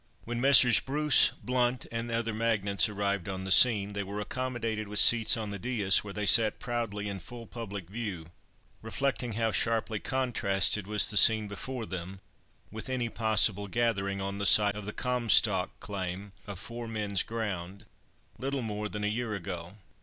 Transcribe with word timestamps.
When 0.23 0.41
Messrs. 0.41 0.79
Bruce, 0.79 1.29
Blount, 1.43 1.85
and 1.91 2.11
other 2.11 2.33
magnates 2.33 2.89
arrived 2.89 3.29
on 3.29 3.43
the 3.43 3.51
scene, 3.51 3.93
they 3.93 4.01
were 4.01 4.19
accommodated 4.19 4.87
with 4.87 4.97
seats 4.97 5.37
on 5.37 5.51
the 5.51 5.59
daïs, 5.59 5.97
where 5.99 6.11
they 6.11 6.25
sat 6.25 6.57
proudly 6.57 7.07
in 7.07 7.19
full 7.19 7.45
public 7.45 7.87
view, 7.87 8.25
reflecting 8.81 9.33
how 9.33 9.51
sharply 9.51 9.99
contrasted 9.99 10.87
was 10.87 11.07
the 11.07 11.17
scene 11.17 11.47
before 11.47 11.85
them 11.85 12.19
with 12.71 12.89
any 12.89 13.09
possible 13.09 13.67
gathering 13.67 14.19
on 14.19 14.39
the 14.39 14.47
site 14.47 14.73
of 14.73 14.85
the 14.87 14.91
"Comstock 14.93 15.79
Claim"—"of 15.79 16.57
four 16.57 16.87
men's 16.87 17.21
ground"—little 17.21 18.63
more 18.63 18.89
than 18.89 19.03
a 19.03 19.07
year 19.07 19.35
ago! 19.35 19.75